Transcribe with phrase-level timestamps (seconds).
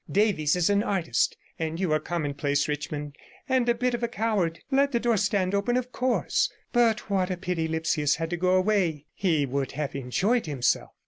[0.11, 3.15] Davies is an artist, and you are commonplace, Richmond,
[3.47, 4.59] and a bit of a coward.
[4.71, 6.51] Let the door stand open, of course.
[6.73, 9.05] But what a pity Lipsius had to go away!
[9.13, 10.89] He would have enjoyed himself.'